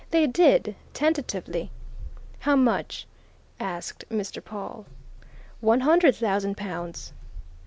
"They 0.09 0.25
did 0.25 0.73
tentatively." 0.95 1.69
"How 2.39 2.55
much?" 2.55 3.05
asked 3.59 4.03
Mr. 4.09 4.43
Pawle. 4.43 4.87
"One 5.59 5.81
hundred 5.81 6.15
thousand 6.15 6.57
pounds!" 6.57 7.13